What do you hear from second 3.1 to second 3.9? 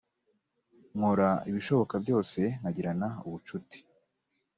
ubucuti